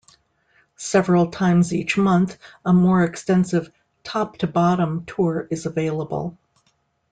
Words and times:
Several 0.77 1.29
times 1.29 1.71
each 1.71 1.95
month 1.95 2.39
a 2.65 2.73
more 2.73 3.03
extensive 3.03 3.69
"top 4.03 4.35
to 4.39 4.47
bottom" 4.47 5.05
tour 5.05 5.47
is 5.51 5.67
available. 5.67 6.39